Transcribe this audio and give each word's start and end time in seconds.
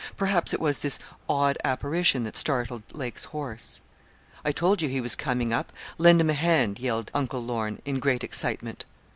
Perhaps 0.17 0.51
it 0.51 0.59
was 0.59 0.79
this 0.79 0.97
odd 1.29 1.59
apparition 1.63 2.23
that 2.23 2.35
startled 2.35 2.81
Lake's 2.91 3.25
horse. 3.25 3.81
'I 4.43 4.51
told 4.53 4.81
you 4.81 4.89
he 4.89 4.99
was 4.99 5.13
coming 5.13 5.53
up 5.53 5.71
lend 5.99 6.19
him 6.19 6.31
a 6.31 6.33
hand,' 6.33 6.79
yelled 6.79 7.11
Uncle 7.13 7.43
Lorne, 7.43 7.79
in 7.85 7.99
great 7.99 8.23
excitement. 8.23 8.83